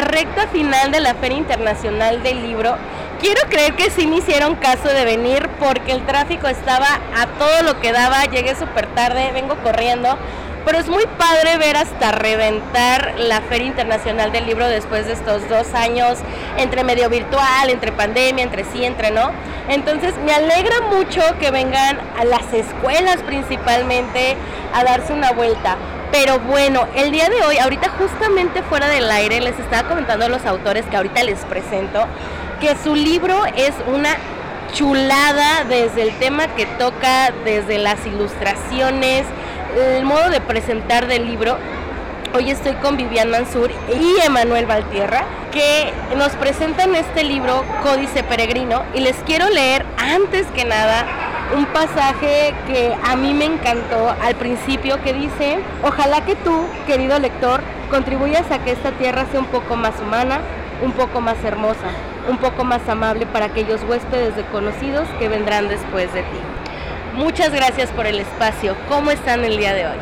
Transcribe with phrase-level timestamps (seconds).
[0.00, 2.76] recta final de la Feria Internacional del Libro.
[3.20, 7.62] Quiero creer que sí me hicieron caso de venir porque el tráfico estaba a todo
[7.62, 10.16] lo que daba, llegué súper tarde, vengo corriendo,
[10.64, 15.48] pero es muy padre ver hasta reventar la Feria Internacional del Libro después de estos
[15.48, 16.18] dos años,
[16.56, 19.30] entre medio virtual, entre pandemia, entre sí, entre no.
[19.68, 24.36] Entonces me alegra mucho que vengan a las escuelas principalmente
[24.74, 25.76] a darse una vuelta.
[26.12, 30.28] Pero bueno, el día de hoy, ahorita justamente fuera del aire, les estaba comentando a
[30.28, 32.04] los autores que ahorita les presento,
[32.60, 34.16] que su libro es una
[34.72, 39.24] chulada desde el tema que toca, desde las ilustraciones,
[39.76, 41.56] el modo de presentar del libro.
[42.34, 48.82] Hoy estoy con Vivian Mansur y Emanuel Valtierra, que nos presentan este libro Códice Peregrino
[48.94, 51.06] y les quiero leer antes que nada
[51.56, 57.18] un pasaje que a mí me encantó al principio que dice, ojalá que tú, querido
[57.18, 60.40] lector, contribuyas a que esta tierra sea un poco más humana,
[60.82, 61.90] un poco más hermosa,
[62.28, 66.38] un poco más amable para aquellos huéspedes desconocidos que vendrán después de ti.
[67.14, 68.76] Muchas gracias por el espacio.
[68.88, 69.98] ¿Cómo están el día de hoy?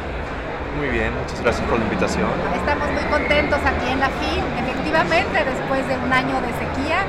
[0.77, 2.29] Muy bien, muchas gracias por la invitación.
[2.55, 7.07] Estamos muy contentos aquí en la FIL, efectivamente, después de un año de sequía.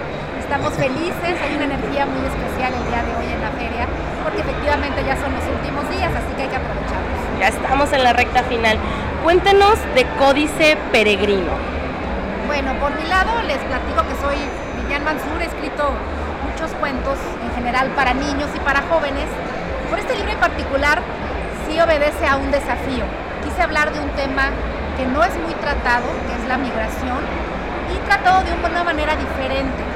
[0.50, 3.86] Estamos felices, hay una energía muy especial el día de hoy en la feria,
[4.24, 7.22] porque efectivamente ya son los últimos días, así que hay que aprovecharlos.
[7.38, 8.80] Ya estamos en la recta final.
[9.22, 11.54] Cuéntenos de Códice Peregrino.
[12.48, 14.42] Bueno, por mi lado les platico que soy
[14.82, 15.94] Vivian Mansur, he escrito
[16.50, 19.30] muchos cuentos en general para niños y para jóvenes
[19.88, 20.98] por este libro en particular
[21.70, 23.06] sí obedece a un desafío.
[23.46, 24.50] Quise hablar de un tema
[24.98, 27.22] que no es muy tratado, que es la migración,
[27.94, 29.89] y tratado de una manera diferente,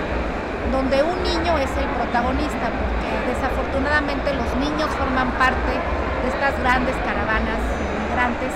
[0.74, 6.98] donde un niño es el protagonista, porque desafortunadamente los niños forman parte de estas grandes
[7.06, 8.50] caravanas de migrantes,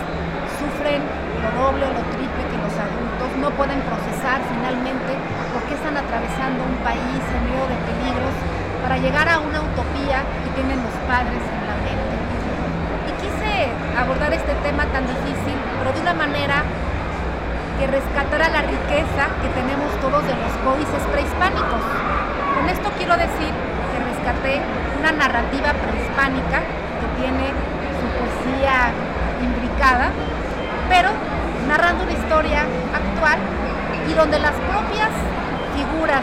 [0.57, 1.05] sufren
[1.45, 5.13] lo doble o lo triple que los adultos, no pueden procesar finalmente
[5.53, 8.35] por qué están atravesando un país en medio de peligros
[8.81, 12.15] para llegar a una utopía que tienen los padres en la mente.
[13.05, 16.65] Y quise abordar este tema tan difícil, pero de una manera
[17.77, 22.06] que rescatara la riqueza que tenemos todos de los códices prehispánicos.
[22.77, 23.49] Esto quiero decir
[23.89, 24.61] que rescaté
[25.01, 27.49] una narrativa prehispánica que tiene
[27.97, 28.93] su poesía
[29.41, 30.13] imbricada,
[30.87, 31.09] pero
[31.67, 33.39] narrando una historia actual
[34.05, 35.09] y donde las propias
[35.73, 36.21] figuras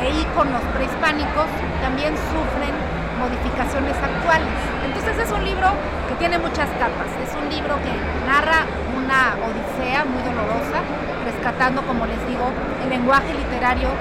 [0.00, 1.52] e íconos prehispánicos
[1.84, 2.72] también sufren
[3.20, 4.56] modificaciones actuales.
[4.88, 5.68] Entonces es un libro
[6.08, 7.92] que tiene muchas capas, es un libro que
[8.24, 8.64] narra
[8.96, 10.80] una odisea muy dolorosa,
[11.28, 12.48] rescatando, como les digo,
[12.84, 13.92] el lenguaje literario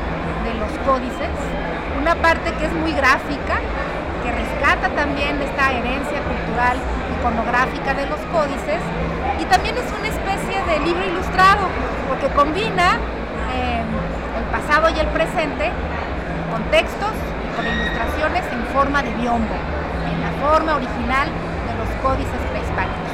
[0.44, 1.30] de los códices,
[2.00, 3.62] una parte que es muy gráfica,
[4.24, 6.78] que rescata también esta herencia cultural
[7.20, 8.82] iconográfica de los códices,
[9.40, 11.68] y también es una especie de libro ilustrado,
[12.10, 12.98] porque combina
[13.54, 13.82] eh,
[14.38, 15.72] el pasado y el presente
[16.52, 19.56] con textos y con ilustraciones en forma de biombo,
[20.10, 23.12] en la forma original de los códices prehispánicos.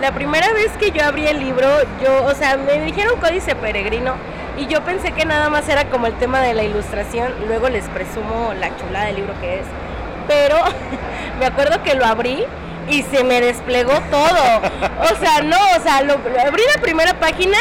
[0.00, 1.68] La primera vez que yo abrí el libro,
[2.02, 4.14] yo, o sea, me dijeron códice peregrino
[4.56, 7.84] y yo pensé que nada más era como el tema de la ilustración, luego les
[7.88, 9.66] presumo la chulada del libro que es,
[10.26, 10.56] pero
[11.38, 12.44] me acuerdo que lo abrí
[12.88, 14.60] y se me desplegó todo.
[15.02, 17.58] O sea, no, o sea, lo, abrí la primera página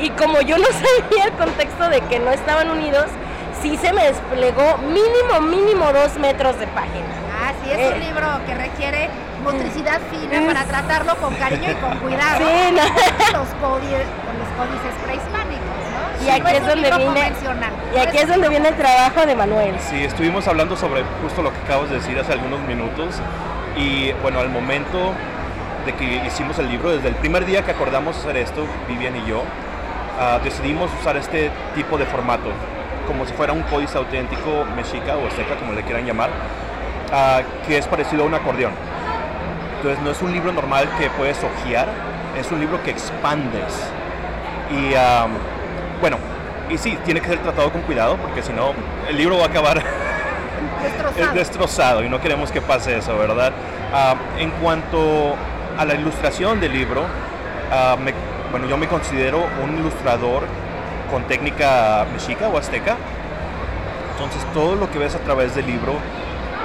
[0.00, 3.06] y como yo no sabía el contexto de que no estaban unidos,
[3.60, 7.06] sí se me desplegó mínimo, mínimo dos metros de página.
[7.42, 8.06] Ah, sí, es un eh.
[8.06, 9.10] libro que requiere
[9.42, 12.40] motricidad fina para tratarlo con cariño y con cuidado.
[12.44, 13.38] Sí, no.
[13.38, 14.06] los, códices,
[14.38, 15.43] los códices prehispánicos, ¿no?
[16.24, 17.32] Y aquí es, donde viene
[17.94, 19.74] y aquí es donde viene el trabajo de Manuel.
[19.78, 23.16] Sí, estuvimos hablando sobre justo lo que acabas de decir hace algunos minutos
[23.76, 25.12] y bueno, al momento
[25.84, 29.28] de que hicimos el libro, desde el primer día que acordamos hacer esto, Vivian y
[29.28, 32.50] yo, uh, decidimos usar este tipo de formato
[33.06, 37.76] como si fuera un códice auténtico mexica o azteca, como le quieran llamar, uh, que
[37.76, 38.72] es parecido a un acordeón.
[39.76, 41.88] Entonces no es un libro normal que puedes hojear,
[42.38, 43.90] es un libro que expandes.
[44.70, 45.53] Y um,
[46.04, 46.18] bueno,
[46.68, 48.74] y sí, tiene que ser tratado con cuidado porque si no,
[49.08, 49.82] el libro va a acabar
[50.82, 51.34] destrozado.
[51.34, 53.54] destrozado y no queremos que pase eso, ¿verdad?
[53.90, 55.34] Uh, en cuanto
[55.78, 60.42] a la ilustración del libro, uh, bueno, yo me considero un ilustrador
[61.10, 62.98] con técnica mexica o azteca.
[64.12, 65.94] Entonces todo lo que ves a través del libro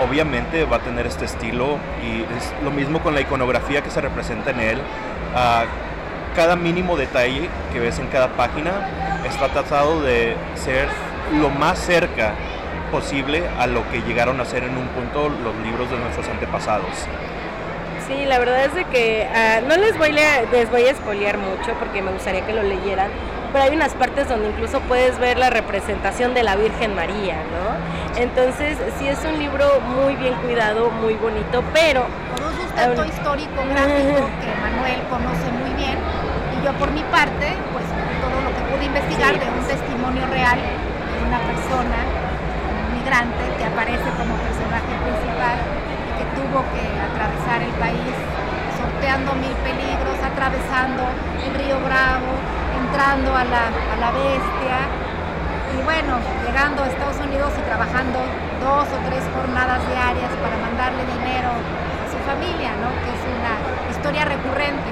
[0.05, 4.01] obviamente va a tener este estilo y es lo mismo con la iconografía que se
[4.01, 4.81] representa en él.
[5.33, 5.88] Uh,
[6.35, 8.71] cada mínimo detalle que ves en cada página
[9.27, 10.87] está tratado de ser
[11.39, 12.33] lo más cerca
[12.91, 16.89] posible a lo que llegaron a ser en un punto los libros de nuestros antepasados.
[18.07, 21.37] Sí, la verdad es de que uh, no les voy, a, les voy a spoilear
[21.37, 23.11] mucho porque me gustaría que lo leyeran,
[23.53, 28.19] pero hay unas partes donde incluso puedes ver la representación de la Virgen María, ¿no?
[28.19, 32.05] Entonces sí es un libro muy bien cuidado, muy bonito, pero...
[32.35, 35.97] Con un sustento histórico gráfico que Manuel conoce muy bien
[36.63, 37.85] yo por mi parte, pues
[38.19, 43.65] todo lo que pude investigar de un testimonio real de una persona, un migrante que
[43.65, 48.15] aparece como personaje principal y que tuvo que atravesar el país
[48.75, 51.03] sorteando mil peligros, atravesando
[51.47, 52.31] el río Bravo,
[52.75, 54.77] entrando a la, a la bestia
[55.71, 58.19] y bueno, llegando a Estados Unidos y trabajando
[58.59, 62.91] dos o tres jornadas diarias para mandarle dinero a su familia, ¿no?
[62.99, 63.53] que es una
[63.95, 64.89] historia recurrente,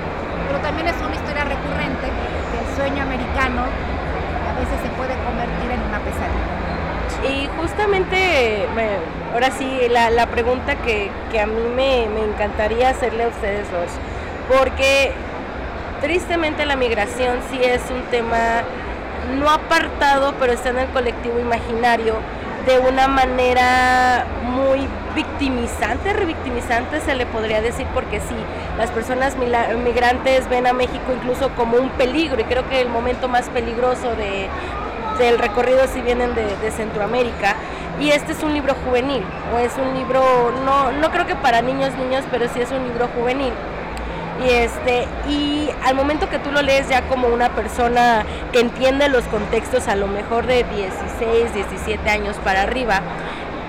[0.47, 5.71] pero también es una historia recurrente que el sueño americano a veces se puede convertir
[5.71, 6.57] en una pesadilla.
[7.29, 8.67] Y justamente,
[9.33, 13.69] ahora sí, la, la pregunta que, que, a mí me, me encantaría hacerle a ustedes
[13.71, 13.89] dos,
[14.47, 15.11] porque
[16.01, 18.63] tristemente la migración sí es un tema
[19.39, 22.15] no apartado, pero está en el colectivo imaginario
[22.67, 24.85] de una manera muy
[25.15, 28.35] victimizante, revictimizante se le podría decir, porque sí,
[28.77, 33.29] las personas migrantes ven a México incluso como un peligro y creo que el momento
[33.29, 34.49] más peligroso de,
[35.17, 37.55] del recorrido si vienen de, de, Centroamérica.
[38.01, 39.23] Y este es un libro juvenil,
[39.55, 40.21] o es un libro,
[40.65, 43.53] no, no creo que para niños, niños, pero sí es un libro juvenil.
[44.45, 49.09] Y, este, y al momento que tú lo lees ya como una persona que entiende
[49.09, 53.01] los contextos a lo mejor de 16, 17 años para arriba,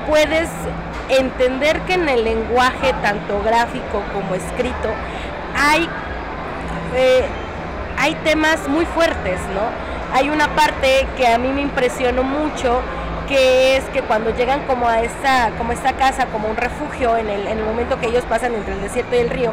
[0.07, 0.49] puedes
[1.09, 4.91] entender que en el lenguaje tanto gráfico como escrito
[5.57, 5.89] hay,
[6.95, 7.25] eh,
[7.99, 9.89] hay temas muy fuertes, ¿no?
[10.17, 12.81] Hay una parte que a mí me impresionó mucho,
[13.29, 17.29] que es que cuando llegan como a esta, como esta casa, como un refugio en
[17.29, 19.53] el, en el momento que ellos pasan entre el desierto y el río,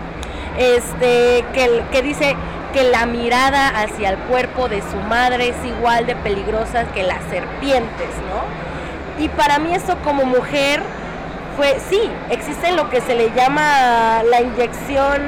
[0.58, 2.36] este, que, dice
[2.74, 7.24] que la mirada hacia el cuerpo de su madre es igual de peligrosa que las
[7.30, 9.24] serpientes, ¿no?
[9.24, 10.82] Y para mí eso como mujer
[11.56, 15.22] fue, sí, existe lo que se le llama la inyección,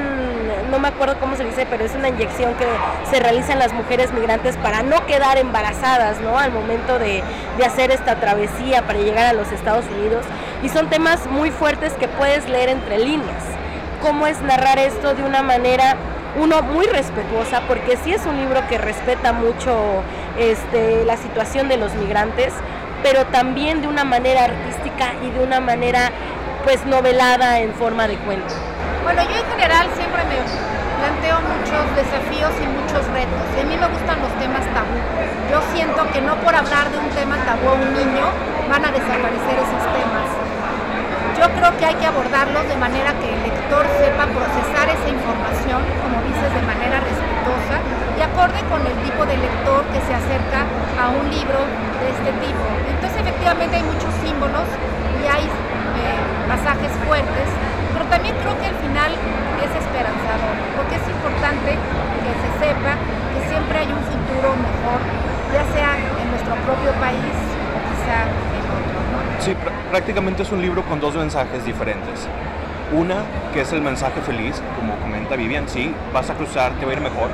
[0.70, 2.66] no me acuerdo cómo se dice, pero es una inyección que
[3.10, 6.38] se realiza en las mujeres migrantes para no quedar embarazadas, ¿no?
[6.38, 7.22] Al momento de
[7.64, 10.24] hacer esta travesía para llegar a los Estados Unidos.
[10.62, 13.57] Y son temas muy fuertes que puedes leer entre líneas
[14.00, 15.96] cómo es narrar esto de una manera,
[16.36, 20.02] uno, muy respetuosa, porque sí es un libro que respeta mucho
[20.38, 22.52] este, la situación de los migrantes,
[23.02, 26.10] pero también de una manera artística y de una manera
[26.64, 28.54] pues novelada en forma de cuento.
[29.04, 30.36] Bueno, yo en general siempre me
[30.98, 33.46] planteo muchos desafíos y muchos retos.
[33.56, 34.98] Y a mí me gustan los temas tabú.
[35.50, 38.26] Yo siento que no por hablar de un tema tabú a un niño
[38.68, 40.37] van a desaparecer esos temas
[41.38, 45.86] yo creo que hay que abordarlos de manera que el lector sepa procesar esa información,
[46.02, 47.78] como dices, de manera respetuosa
[48.18, 50.66] y acorde con el tipo de lector que se acerca
[50.98, 51.62] a un libro
[52.02, 52.64] de este tipo.
[52.90, 54.66] Entonces efectivamente hay muchos símbolos
[55.22, 57.48] y hay eh, pasajes fuertes,
[57.94, 59.14] pero también creo que el final
[59.62, 65.00] es esperanzador, porque es importante que se sepa que siempre hay un futuro mejor,
[65.54, 67.34] ya sea en nuestro propio país
[67.70, 68.26] o quizá
[69.40, 69.54] Sí,
[69.90, 72.26] prácticamente es un libro con dos mensajes diferentes.
[72.92, 76.92] Una, que es el mensaje feliz, como comenta Vivian, sí, vas a cruzar, te va
[76.92, 77.28] a ir mejor.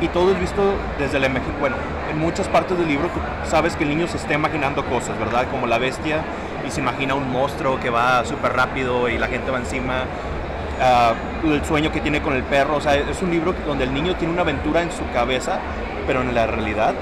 [0.00, 0.62] Y todo es visto
[0.98, 1.76] desde la imagen, bueno,
[2.10, 3.08] en muchas partes del libro
[3.44, 5.46] sabes que el niño se está imaginando cosas, ¿verdad?
[5.50, 6.22] Como la bestia
[6.66, 10.04] y se imagina un monstruo que va súper rápido y la gente va encima.
[11.44, 13.94] Uh, el sueño que tiene con el perro, o sea, es un libro donde el
[13.94, 15.60] niño tiene una aventura en su cabeza,
[16.06, 16.94] pero en la realidad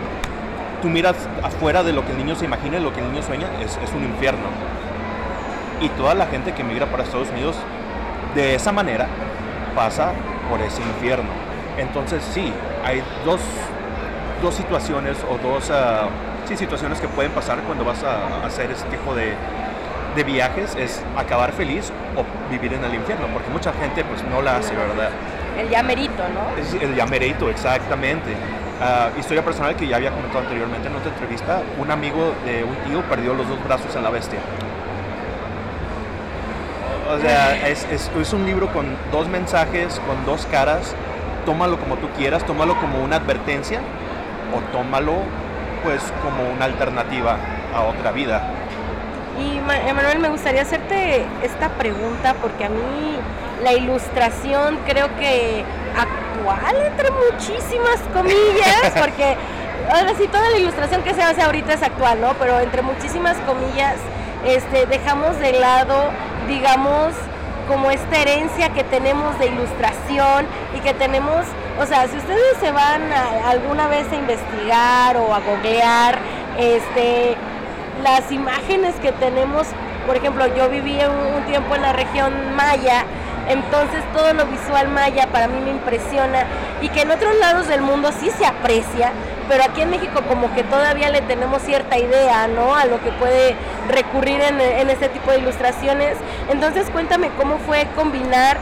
[0.80, 3.22] tú miras afuera de lo que el niño se imagina y lo que el niño
[3.22, 4.48] sueña, es, es un infierno.
[5.80, 7.56] Y toda la gente que migra para Estados Unidos
[8.34, 9.06] de esa manera
[9.74, 10.12] pasa
[10.48, 11.30] por ese infierno.
[11.78, 12.52] Entonces sí,
[12.84, 13.40] hay dos,
[14.42, 16.08] dos situaciones o dos uh,
[16.46, 19.34] sí, situaciones que pueden pasar cuando vas a hacer ese tipo de,
[20.14, 24.42] de viajes, es acabar feliz o vivir en el infierno, porque mucha gente pues no
[24.42, 25.10] la hace, ¿verdad?
[25.58, 26.60] El llamerito, ¿no?
[26.60, 28.34] Es el llamerito, exactamente.
[28.80, 32.74] Uh, historia personal que ya había comentado anteriormente en otra entrevista, un amigo de un
[32.76, 34.38] tío perdió los dos brazos en la bestia.
[37.14, 40.94] O sea, es, es, es, un libro con dos mensajes, con dos caras.
[41.44, 43.80] Tómalo como tú quieras, tómalo como una advertencia
[44.56, 45.14] o tómalo
[45.82, 47.36] pues como una alternativa
[47.74, 48.42] a otra vida.
[49.38, 49.58] Y
[49.88, 53.18] Emanuel, me gustaría hacerte esta pregunta porque a mí
[53.62, 55.64] la ilustración creo que
[56.86, 59.36] entre muchísimas comillas, porque
[59.90, 62.34] ahora sí, toda la ilustración que se hace ahorita es actual, ¿no?
[62.34, 63.96] Pero entre muchísimas comillas,
[64.44, 66.10] este, dejamos de lado,
[66.48, 67.14] digamos,
[67.68, 71.44] como esta herencia que tenemos de ilustración y que tenemos,
[71.80, 73.02] o sea, si ustedes se van
[73.46, 76.18] alguna vez a investigar o a googlear,
[76.58, 77.36] este,
[78.02, 79.68] las imágenes que tenemos,
[80.06, 83.04] por ejemplo, yo viví un tiempo en la región maya,
[83.48, 86.44] entonces todo lo visual maya para mí me impresiona
[86.80, 89.12] y que en otros lados del mundo sí se aprecia,
[89.48, 92.74] pero aquí en México como que todavía le tenemos cierta idea, ¿no?
[92.74, 93.56] A lo que puede
[93.88, 96.16] recurrir en, este tipo de ilustraciones.
[96.50, 98.58] Entonces cuéntame cómo fue combinar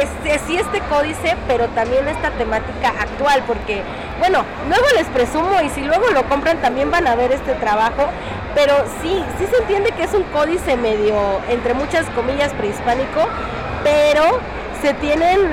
[0.00, 3.82] este, este códice, pero también esta temática actual, porque,
[4.18, 8.08] bueno, luego les presumo y si luego lo compran también van a ver este trabajo,
[8.54, 11.14] pero sí, sí se entiende que es un códice medio,
[11.50, 13.28] entre muchas comillas, prehispánico,
[13.86, 14.40] pero
[14.82, 15.50] se tienen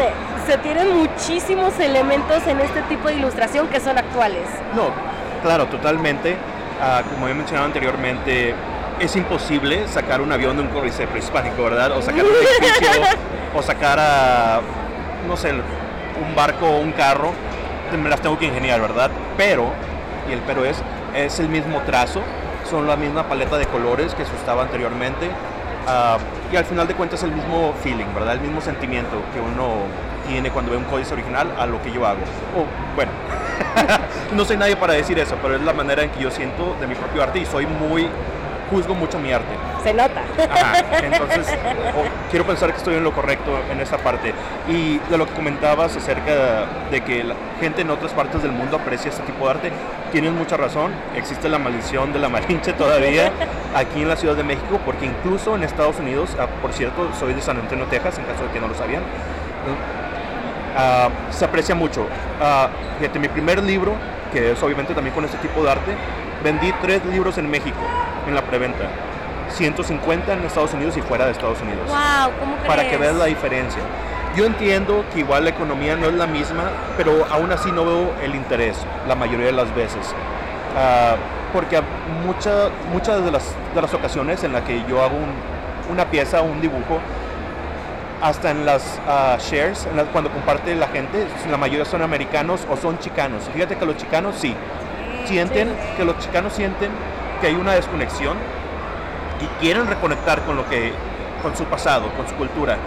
[0.48, 4.44] se tienen muchísimos elementos en este tipo de ilustración que son actuales.
[4.76, 4.90] No,
[5.42, 6.36] claro, totalmente.
[6.82, 8.54] Ah, como he mencionado anteriormente,
[9.00, 11.94] es imposible sacar un avión de un códice prehispánico, ¿verdad?
[11.94, 12.90] O sacar un edificio,
[13.56, 14.60] o sacar a,
[15.28, 17.32] no sé, un barco o un carro.
[17.98, 19.12] Me las tengo que ingeniar, ¿verdad?
[19.38, 19.68] Pero,
[20.30, 20.82] y el pero es,
[21.16, 22.22] es el mismo trazo,
[22.70, 25.30] son la misma paleta de colores que se usaba anteriormente.
[25.88, 26.18] Ah,
[26.54, 28.34] y al final de cuentas el mismo feeling, ¿verdad?
[28.34, 29.88] El mismo sentimiento que uno
[30.28, 32.20] tiene cuando ve un códice original a lo que yo hago.
[32.56, 33.12] O, bueno,
[34.34, 36.86] no soy nadie para decir eso, pero es la manera en que yo siento de
[36.86, 38.08] mi propio arte y soy muy
[38.70, 39.52] juzgo mucho mi arte.
[39.84, 40.22] Se nota.
[41.02, 41.58] entonces,
[42.30, 44.33] quiero pensar que estoy en lo correcto en esta parte.
[44.68, 48.78] Y de lo que comentabas acerca de que la gente en otras partes del mundo
[48.78, 49.72] aprecia este tipo de arte,
[50.14, 50.92] tienes mucha razón.
[51.16, 53.32] Existe la maldición de la Malinche todavía
[53.76, 57.34] aquí en la Ciudad de México, porque incluso en Estados Unidos, ah, por cierto, soy
[57.34, 59.04] de San Antonio, Texas, en caso de que no lo sabían,
[60.78, 62.04] ah, se aprecia mucho.
[62.04, 63.94] Uh, fíjate, mi primer libro,
[64.32, 65.92] que es obviamente también con este tipo de arte,
[66.42, 67.80] vendí tres libros en México
[68.28, 68.88] en la preventa.
[69.50, 71.88] 150 en Estados Unidos y fuera de Estados Unidos.
[71.88, 73.82] Wow, ¿cómo Para que veas la diferencia.
[74.36, 78.14] Yo entiendo que igual la economía no es la misma, pero aún así no veo
[78.24, 78.76] el interés
[79.08, 80.14] la mayoría de las veces.
[80.76, 81.16] Uh,
[81.54, 81.80] porque
[82.26, 83.44] muchas muchas de las,
[83.76, 85.18] de las ocasiones en las que yo hago
[85.92, 87.00] una pieza, un dibujo,
[88.24, 92.98] hasta en las ah, shares, cuando comparte la gente, la mayoría son americanos o son
[93.00, 93.44] chicanos.
[93.54, 94.56] Fíjate que los chicanos sí,
[95.26, 96.90] sienten, que los chicanos sienten
[97.42, 98.38] que hay una desconexión
[99.42, 100.94] y quieren reconectar con lo que,
[101.44, 102.78] con su pasado, con su cultura.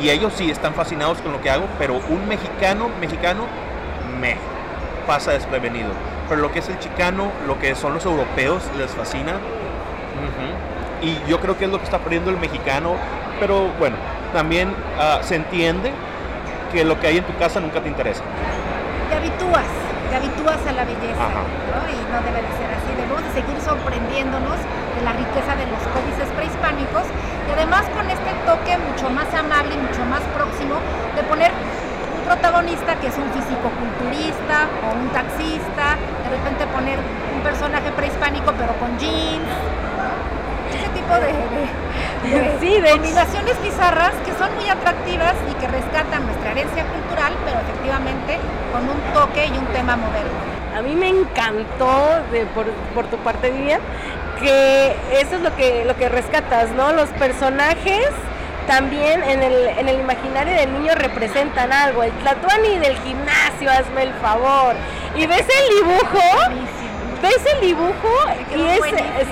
[0.00, 3.44] Y ellos sí están fascinados con lo que hago, pero un mexicano, mexicano,
[4.20, 4.36] me
[5.06, 5.90] pasa desprevenido.
[6.28, 9.34] Pero lo que es el chicano, lo que son los europeos, les fascina.
[11.02, 12.94] Y yo creo que es lo que está perdiendo el mexicano.
[13.38, 13.96] Pero bueno,
[14.32, 15.92] también ah, se entiende
[16.72, 18.22] que lo que hay en tu casa nunca te interesa.
[19.10, 19.66] Te habitúas
[20.14, 21.42] te habitúas a la belleza, ¿no?
[21.90, 22.90] Y no debe de ser así.
[22.94, 24.62] Debemos de seguir sorprendiéndonos
[24.94, 27.04] de la riqueza de los códices prehispánicos
[27.46, 30.78] y además con este toque mucho más amable y mucho más próximo
[31.14, 37.40] de poner un protagonista que es un físico-culturista o un taxista, de repente poner un
[37.42, 39.50] personaje prehispánico pero con jeans,
[40.74, 46.84] ese tipo de, de, combinaciones bizarras que son muy atractivas y que rescatan nuestra herencia
[46.84, 48.38] cultural, pero efectivamente
[48.72, 50.54] con un toque y un tema moderno.
[50.74, 52.20] A mí me encantó
[52.94, 53.80] por, tu parte, Vivian,
[54.36, 56.92] que eso es lo que, lo que rescatas, ¿no?
[56.92, 58.08] Los personajes
[58.66, 62.02] también en el, en el imaginario del niño representan algo.
[62.02, 64.74] El Tlatuani del gimnasio, hazme el favor.
[65.14, 66.20] Y ves el dibujo,
[67.22, 68.14] ves el dibujo
[68.56, 68.80] y es,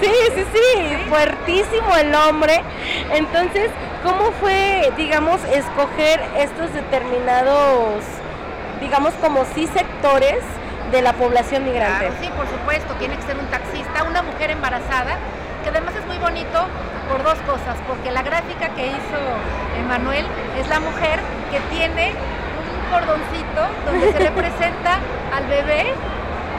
[0.01, 2.63] sí, sí, sí, fuertísimo el hombre.
[3.13, 3.71] Entonces,
[4.05, 8.05] ¿cómo fue, digamos, escoger estos determinados
[8.83, 10.43] digamos, como sí sectores
[10.93, 12.13] de la población migrante.
[12.21, 15.17] sí, por supuesto, tiene que ser un taxista, una mujer embarazada,
[15.65, 16.69] que además es muy bonito
[17.09, 19.21] por dos cosas, porque la gráfica que hizo
[19.81, 20.27] Emanuel
[20.61, 21.19] es la mujer
[21.51, 25.01] que tiene un cordoncito donde se representa
[25.37, 25.97] al bebé,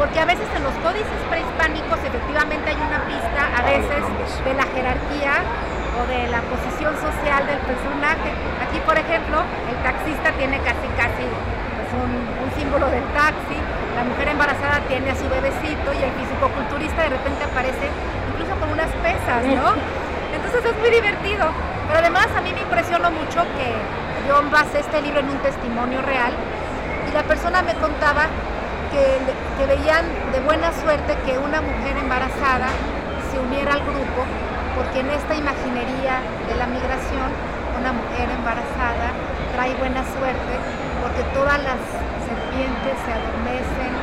[0.01, 4.01] porque a veces en los códices prehispánicos efectivamente hay una pista, a veces,
[4.43, 5.45] de la jerarquía
[5.93, 8.33] o de la posición social del personaje.
[8.65, 11.21] Aquí, por ejemplo, el taxista tiene casi casi
[11.93, 13.57] un, símbolo del taxi,
[13.95, 17.87] la mujer embarazada tiene a su bebecito y el fisicoculturista de repente aparece
[18.33, 19.73] incluso con unas pesas, ¿no?
[20.35, 21.45] Entonces es muy divertido.
[21.87, 23.69] Pero además a mí me impresionó mucho que
[24.27, 26.33] yo basé este libro en un testimonio real
[27.09, 28.25] y la persona me contaba
[28.91, 29.19] que,
[29.57, 32.69] que veían de buena suerte que una mujer embarazada
[33.29, 34.23] se uniera al grupo
[34.75, 37.29] porque en esta imaginería de la migración
[37.79, 39.11] una mujer embarazada
[39.53, 40.53] trae buena suerte
[41.01, 41.81] porque todas las
[42.53, 43.93] se adormecen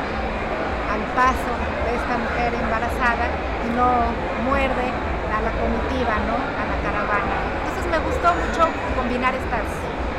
[0.91, 1.51] al paso
[1.87, 3.31] de esta mujer embarazada
[3.63, 4.11] y no
[4.43, 4.91] muerde
[5.31, 6.35] a la comitiva, ¿no?
[6.35, 7.35] A la caravana.
[7.63, 8.67] Entonces me gustó mucho
[8.99, 9.63] combinar estas,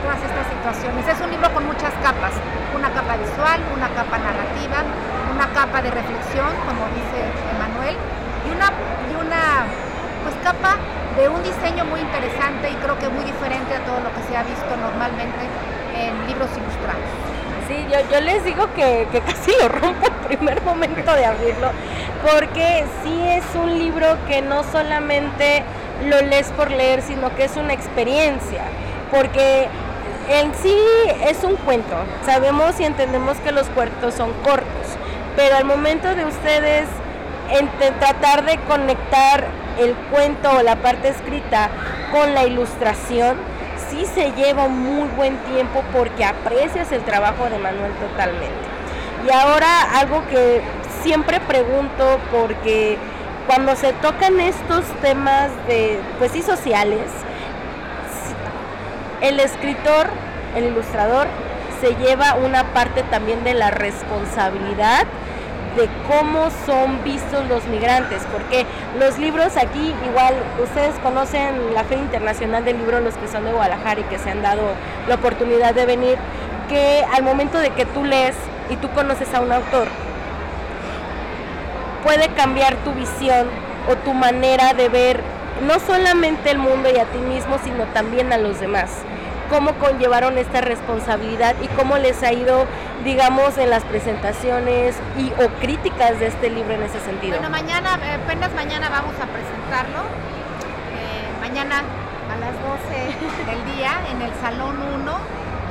[0.01, 1.05] todas estas situaciones.
[1.05, 2.33] Es un libro con muchas capas,
[2.73, 4.81] una capa visual, una capa narrativa,
[5.29, 7.21] una capa de reflexión, como dice
[7.53, 7.97] Emanuel,
[8.49, 9.69] y una, y una
[10.25, 10.81] pues, capa
[11.21, 14.33] de un diseño muy interesante y creo que muy diferente a todo lo que se
[14.33, 15.45] ha visto normalmente
[15.93, 17.22] en libros ilustrados.
[17.69, 21.71] Sí, yo, yo les digo que, casi lo rompo el primer momento de abrirlo,
[22.23, 25.63] porque sí es un libro que no solamente
[26.07, 28.63] lo lees por leer, sino que es una experiencia,
[29.11, 29.69] porque
[30.29, 30.77] en sí
[31.27, 31.97] es un cuento.
[32.25, 34.87] Sabemos y entendemos que los cuentos son cortos,
[35.37, 36.87] pero al momento de ustedes
[37.99, 39.45] tratar de conectar
[39.79, 41.71] el cuento o la parte escrita
[42.11, 43.37] con la ilustración,
[43.93, 48.73] sí se lleva un muy buen tiempo porque aprecias el trabajo de Manuel totalmente.
[49.27, 50.63] Y ahora algo que
[51.03, 52.97] siempre pregunto porque
[53.47, 57.11] cuando se tocan estos temas de, pues sí, sociales,
[59.21, 60.09] el escritor,
[60.57, 61.27] el ilustrador,
[61.81, 65.07] se lleva una parte también de la responsabilidad
[65.77, 68.67] de cómo son vistos los migrantes, porque
[68.99, 73.53] los libros aquí, igual ustedes conocen la Feria Internacional del Libro, los que son de
[73.53, 74.63] Guadalajara y que se han dado
[75.09, 76.19] la oportunidad de venir,
[76.69, 78.37] que al momento de que tú lees
[78.71, 79.89] y tú conoces a un autor,
[82.03, 83.49] puede cambiar tu visión
[83.89, 85.21] o tu manera de ver
[85.67, 88.91] no solamente el mundo y a ti mismo, sino también a los demás.
[89.51, 92.67] Cómo conllevaron esta responsabilidad y cómo les ha ido,
[93.05, 97.39] digamos, en las presentaciones y o críticas de este libro en ese sentido.
[97.39, 100.03] Bueno, mañana, apenas mañana vamos a presentarlo.
[100.95, 101.83] Eh, mañana
[102.31, 105.19] a las 12 del día en el Salón 1,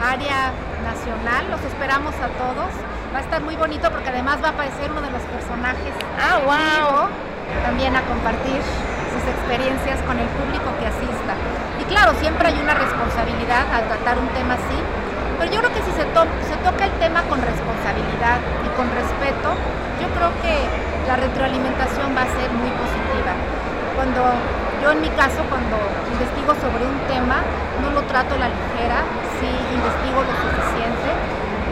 [0.04, 0.52] área
[0.84, 1.50] nacional.
[1.50, 2.72] Los esperamos a todos.
[3.14, 5.94] Va a estar muy bonito porque además va a aparecer uno de los personajes.
[6.20, 7.10] Ah, wow.
[7.64, 8.62] también a compartir
[9.12, 11.34] sus experiencias con el público que asista.
[11.80, 14.80] Y claro, siempre hay una responsabilidad al tratar un tema así,
[15.42, 19.58] pero yo creo que si se, toca el tema con responsabilidad y con respeto,
[19.98, 20.54] yo creo que
[21.10, 23.34] la retroalimentación va a ser muy positiva.
[23.98, 24.22] Cuando
[24.86, 25.82] yo en mi caso, cuando
[26.14, 27.42] investigo sobre un tema,
[27.82, 29.02] no lo trato a la ligera,
[29.42, 31.10] sí investigo lo suficiente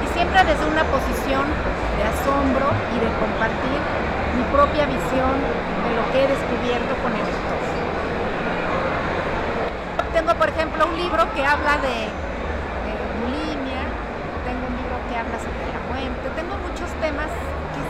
[0.01, 3.79] y siempre desde una posición de asombro y de compartir
[4.33, 7.61] mi propia visión de lo que he descubierto con el lector.
[10.09, 12.09] Tengo, por ejemplo, un libro que habla de,
[13.19, 13.83] bulimia,
[14.47, 17.31] tengo un libro que habla sobre la muerte, tengo muchos temas
[17.73, 17.81] que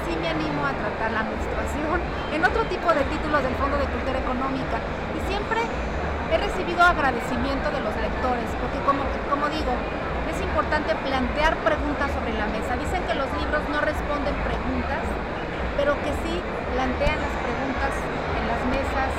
[0.66, 2.00] a tratar la menstruación,
[2.34, 4.78] en otro tipo de títulos del Fondo de Cultura Económica.
[5.16, 5.62] Y siempre
[6.32, 9.74] he recibido agradecimiento de los lectores, porque como, como digo,
[10.30, 12.78] es importante plantear preguntas sobre la mesa.
[12.78, 15.04] Dicen que los libros no responden preguntas,
[15.78, 16.36] pero que sí
[16.76, 17.94] plantean las preguntas
[18.38, 19.12] en las mesas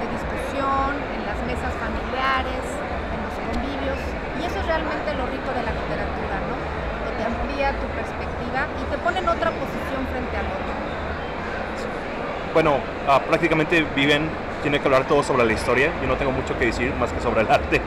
[0.00, 2.64] de discusión, en las mesas familiares,
[3.12, 4.00] en los convivios,
[4.40, 6.56] y eso es realmente lo rico de la literatura, ¿no?
[7.04, 10.74] Que te amplía tu perspectiva y te pone en otra posición frente al otro.
[12.56, 14.30] Bueno, uh, prácticamente viven,
[14.62, 17.20] tiene que hablar todo sobre la historia, yo no tengo mucho que decir más que
[17.20, 17.82] sobre el arte,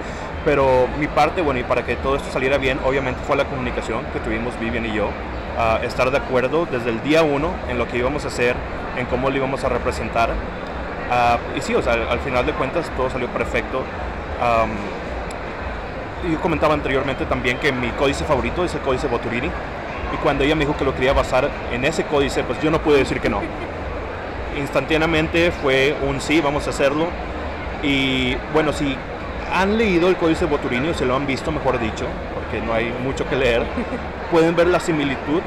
[0.46, 4.06] pero mi parte, bueno, y para que todo esto saliera bien, obviamente fue la comunicación
[4.14, 5.10] que tuvimos Vivian y yo,
[5.82, 8.56] estar de acuerdo desde el día uno en lo que íbamos a hacer,
[8.96, 10.30] en cómo lo íbamos a representar.
[10.30, 13.80] Uh, y sí, o sea, al, final de cuentas todo salió perfecto.
[13.80, 14.70] Um,
[16.32, 19.48] yo comentaba anteriormente también que mi códice favorito es el códice Boturini.
[20.14, 22.80] Y cuando ella me dijo que lo quería basar en ese códice, pues yo no
[22.80, 23.42] pude decir que no.
[24.58, 27.08] Instantáneamente fue un sí, vamos a hacerlo.
[27.84, 28.96] Y bueno, si
[29.54, 32.94] han leído el códice Boturini o se lo han visto, mejor dicho, porque no hay
[33.04, 33.64] mucho que leer,
[34.32, 35.42] pueden ver la similitud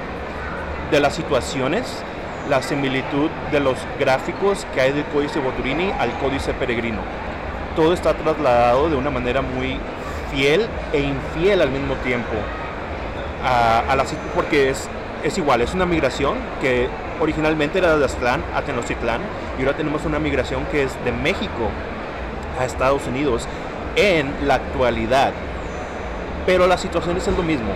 [0.90, 2.02] de las situaciones,
[2.48, 7.00] la similitud de los gráficos que hay del códice Boturini al códice peregrino.
[7.76, 9.78] Todo está trasladado de una manera muy
[10.32, 12.32] fiel e infiel al mismo tiempo
[13.44, 14.88] a, a la porque es,
[15.22, 16.88] es igual, es una migración que
[17.20, 19.20] originalmente era de Aztlán a Tenochtitlán
[19.59, 21.70] y ahora tenemos una migración que es de México
[22.59, 23.46] a Estados Unidos
[23.96, 25.33] en la actualidad.
[26.46, 27.72] Pero la situación es lo mismo.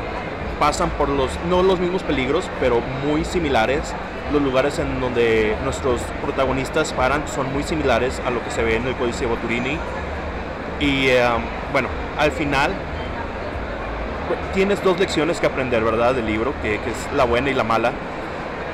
[0.58, 3.94] Pasan por los, no los mismos peligros, pero muy similares.
[4.32, 8.76] Los lugares en donde nuestros protagonistas paran son muy similares a lo que se ve
[8.76, 9.78] en el Códice Boturini.
[10.80, 12.72] Y um, bueno, al final
[14.52, 16.14] tienes dos lecciones que aprender, ¿verdad?
[16.14, 17.92] Del libro, que, que, es la buena y la mala.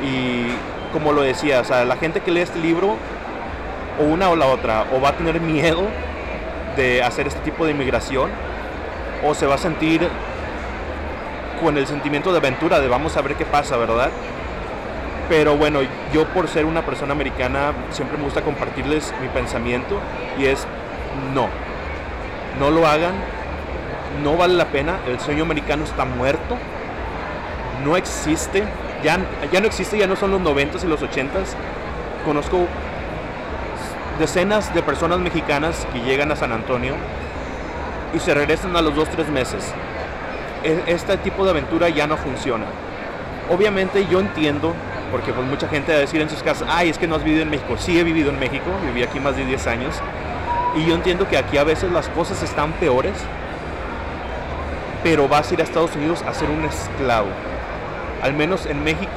[0.03, 0.49] Y
[0.93, 2.97] como lo decía, o sea, la gente que lee este libro,
[4.01, 5.83] o una o la otra, o va a tener miedo
[6.77, 8.31] de hacer este tipo de inmigración
[9.25, 10.09] o se va a sentir
[11.63, 14.11] con el sentimiento de aventura de vamos a ver qué pasa, ¿verdad?
[15.29, 15.81] Pero bueno,
[16.13, 20.01] yo por ser una persona americana siempre me gusta compartirles mi pensamiento
[20.39, 20.67] y es
[21.35, 21.49] no.
[22.59, 23.15] No lo hagan,
[24.23, 26.59] no vale la pena, el sueño americano está muerto,
[27.85, 28.65] no existe,
[29.03, 29.19] ya,
[29.53, 31.55] ya no existe, ya no son los 90s y los 80s.
[32.25, 32.67] Conozco
[34.19, 36.95] decenas de personas mexicanas que llegan a San Antonio
[38.15, 39.73] y se regresan a los 2-3 meses.
[40.63, 42.67] E- Este tipo de aventura ya no funciona.
[43.51, 44.75] Obviamente yo entiendo,
[45.11, 47.25] porque pues mucha gente va a decir en sus casas, ay, es que no has
[47.25, 47.77] vivido en México.
[47.77, 49.95] Sí he vivido en México, viví aquí más de 10 años.
[50.77, 53.13] Y yo entiendo que aquí a veces las cosas están peores,
[55.03, 57.29] pero vas a ir a Estados Unidos a ser un esclavo.
[58.23, 59.11] Al menos en México,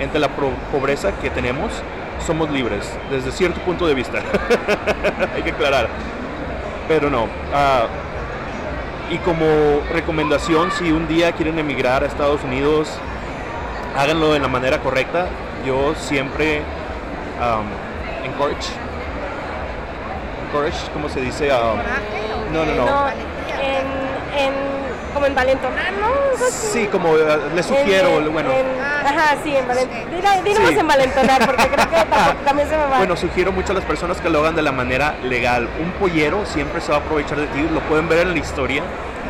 [0.00, 1.70] entre la pro- pobreza que tenemos,
[2.26, 4.18] somos libres, desde cierto punto de vista.
[5.34, 5.88] Hay que aclarar.
[6.88, 7.26] Pero no.
[7.54, 7.86] ah,
[9.10, 9.44] y como
[9.92, 12.90] recomendación, si un día quieren emigrar a Estados Unidos,
[13.96, 15.26] háganlo de la manera correcta.
[15.66, 16.60] Yo siempre
[17.40, 18.68] um, encourage.
[20.46, 21.50] Encourage, ¿cómo se dice?
[21.52, 22.84] Um, ¿Coraje o no, no, no.
[22.86, 23.60] No, Valentía.
[23.62, 23.86] en,
[24.38, 24.54] en,
[25.18, 26.06] como en valentonar, ¿no?
[26.06, 26.68] Algo así.
[26.72, 30.44] sí, como eh, les sugiero, En- bueno, en- ajá, sí, en valentonar.
[30.44, 30.78] Dinos Sí.
[30.78, 32.98] en valentonar, porque creo que tampoco- también se me va.
[32.98, 35.68] bueno, sugiero mucho a las personas que lo hagan de la manera legal.
[35.82, 38.82] Un pollero siempre se va a aprovechar de ti, lo pueden ver en la historia.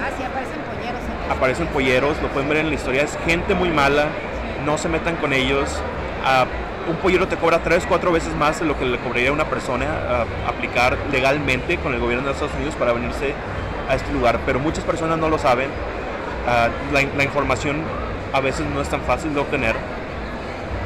[0.03, 1.01] Ah, sí, aparecen polleros.
[1.27, 4.09] en- aparecen polleros, lo pueden ver en la historia, es gente muy mala,
[4.67, 5.71] no se metan con ellos.
[6.25, 6.45] Ah,
[6.87, 9.87] un pollero te cobra tres, cuatro veces más de lo que le cobraría una persona
[10.11, 13.33] ah, aplicar legalmente con el gobierno de Estados Unidos para venirse
[13.89, 15.71] a este lugar, pero muchas personas no lo saben.
[16.47, 17.83] Ah, la, la información
[18.33, 19.75] a veces no es tan fácil de obtener,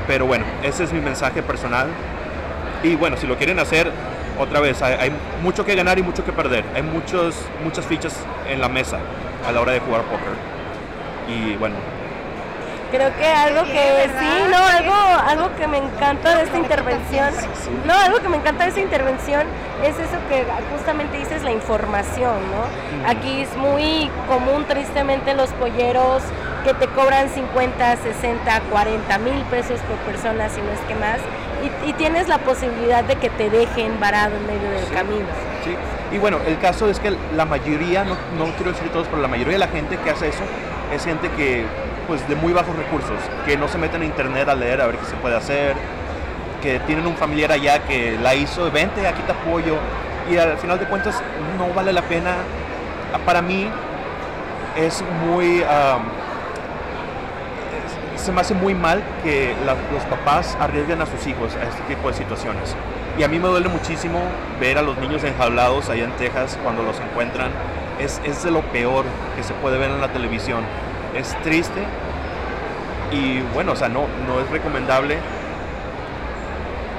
[0.06, 1.88] pero bueno, ese es mi mensaje personal.
[2.82, 3.90] Y bueno, si lo quieren hacer,
[4.38, 5.12] otra vez, hay, hay
[5.42, 6.64] mucho que ganar y mucho que perder.
[6.74, 8.16] Hay muchos, muchas fichas
[8.48, 8.98] en la mesa
[9.46, 10.34] a la hora de jugar póker.
[11.28, 11.76] Y bueno,
[12.92, 14.94] Creo que algo que sí, no, algo,
[15.26, 17.30] algo que me encanta de esta intervención,
[17.86, 19.46] no, algo que me encanta de esta intervención
[19.82, 20.44] es eso que
[20.76, 23.08] justamente dices, la información, ¿no?
[23.08, 26.22] Aquí es muy común, tristemente, los polleros
[26.64, 31.18] que te cobran 50, 60, 40 mil pesos por persona, si no es que más,
[31.64, 34.92] y, y tienes la posibilidad de que te dejen varado en medio del Sí.
[34.94, 35.26] camino.
[35.64, 35.74] Sí,
[36.14, 39.28] y bueno, el caso es que la mayoría, no, no quiero decir todos, pero la
[39.28, 40.42] mayoría de la gente que hace eso
[40.94, 41.64] es gente que,
[42.06, 44.96] pues, de muy bajos recursos, que no se meten a internet a leer a ver
[44.96, 45.74] qué se puede hacer,
[46.62, 49.76] que tienen un familiar allá que la hizo, vente, aquí te apoyo,
[50.30, 51.20] y al final de cuentas
[51.58, 52.36] no vale la pena.
[53.26, 53.68] Para mí
[54.76, 55.62] es muy...
[58.14, 61.64] es- se me hace muy mal que la- los papás arriesguen a sus hijos a
[61.68, 62.76] este tipo de situaciones.
[63.18, 64.20] Y a mí me duele muchísimo
[64.60, 67.50] ver a los niños enjaulados allá en Texas cuando los encuentran.
[67.98, 69.04] Es, es de lo peor
[69.36, 70.62] que se puede ver en la televisión.
[71.16, 71.82] Es triste
[73.10, 75.18] y bueno, o sea, no, no es recomendable.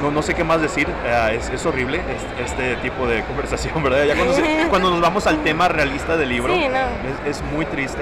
[0.01, 3.81] No, no sé qué más decir, eh, es, es horrible es- este tipo de conversación,
[3.81, 4.03] ¿verdad?
[4.05, 7.27] Ya cuando, se- cuando nos vamos al tema realista del libro, Sí, no.
[7.27, 8.01] es, es muy triste,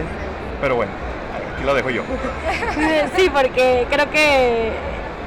[0.60, 0.91] pero bueno,
[1.56, 2.04] aquí lo dejo yo.
[3.15, 4.71] Sí, porque creo que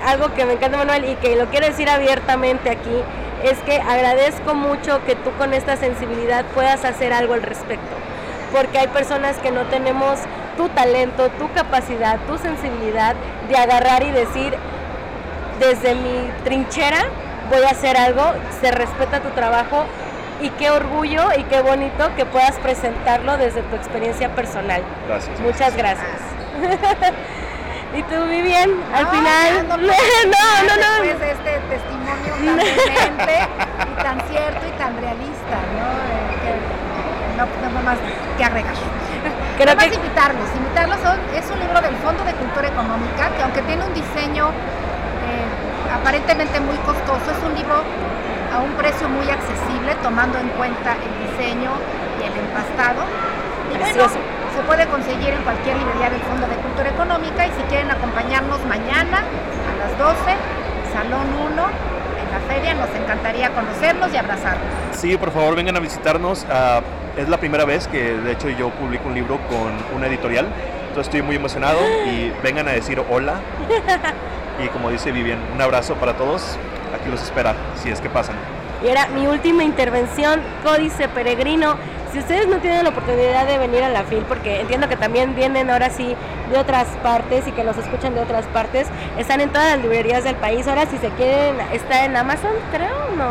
[0.05, 3.01] algo que me encanta, Manuel, y que lo quiero decir abiertamente aquí,
[3.45, 7.95] es que agradezco mucho que tú con esta sensibilidad puedas hacer algo al respecto.
[8.53, 10.19] Porque hay personas que no tenemos
[10.57, 13.15] tu talento, tu capacidad, tu sensibilidad
[13.49, 14.55] de agarrar y decir,
[15.59, 17.03] desde mi trinchera
[17.51, 19.85] voy a hacer algo, se respeta tu trabajo
[20.41, 24.83] y qué orgullo y qué bonito que puedas presentarlo desde tu experiencia personal.
[25.09, 25.39] Gracias.
[25.41, 26.09] Muchas gracias.
[27.95, 28.71] ¿Y tú, Vivian?
[28.93, 29.69] Al No, final.
[29.69, 31.03] no no, no, no.
[31.05, 33.39] Después de este testimonio tan demente
[33.93, 35.87] y tan cierto y tan realista, ¿no?
[36.11, 37.99] Eh, que no tengo más
[38.37, 38.75] que agregar.
[39.55, 40.99] Creo Nada más que invitarlos, invitarlos
[41.31, 45.47] es un libro del Fondo de Cultura Económica que aunque tiene un diseño eh,
[45.95, 47.79] aparentemente muy costoso, es un libro
[48.51, 51.71] a un precio muy accesible tomando en cuenta el diseño
[52.19, 53.07] y el empastado.
[53.71, 57.63] Y bueno, se puede conseguir en cualquier librería del Fondo de Cultura Económica y si
[57.71, 60.35] quieren acompañarnos mañana a las 12,
[60.91, 62.04] Salón 1, en
[62.35, 64.67] la feria, nos encantaría conocerlos y abrazarlos.
[64.93, 66.45] Sí, por favor, vengan a visitarnos.
[66.51, 66.81] ah,
[67.17, 70.47] es la primera vez que, de hecho, yo publico un libro con una editorial.
[70.89, 73.35] Entonces estoy muy emocionado y vengan a decir hola.
[74.65, 76.57] Y como dice Vivian, un abrazo para todos.
[76.95, 78.37] Aquí los espera, si es que pasan.
[78.85, 81.75] y era mi última intervención, Códice Peregrino.
[82.15, 85.35] Si ustedes no tienen la oportunidad de venir a la FIL, porque entiendo que también
[85.35, 86.15] vienen ahora sí
[86.49, 88.87] de otras partes y que los escuchan de otras partes,
[89.19, 90.69] están en todas las librerías del país.
[90.69, 93.31] Ahora si se quieren, está en Amazon, creo, ¿no?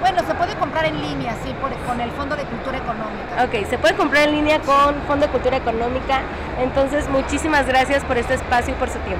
[0.00, 3.44] Bueno, se puede comprar en línea, sí, por- con el Fondo de Cultura Económica.
[3.44, 6.22] Ok, se puede comprar en línea con Fondo de Cultura Económica.
[6.60, 9.18] Entonces, muchísimas gracias por este espacio y por su tiempo.